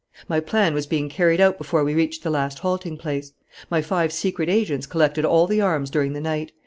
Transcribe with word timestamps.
"My 0.27 0.39
plan 0.39 0.73
was 0.73 0.87
being 0.87 1.09
carried 1.09 1.39
out 1.39 1.59
before 1.59 1.83
we 1.83 1.93
reached 1.93 2.23
the 2.23 2.31
last 2.31 2.57
halting 2.57 2.97
place. 2.97 3.33
My 3.69 3.83
five 3.83 4.11
secret 4.11 4.49
agents 4.49 4.87
collected 4.87 5.25
all 5.25 5.45
the 5.45 5.61
arms 5.61 5.91
during 5.91 6.13
the 6.13 6.19
night. 6.21 6.53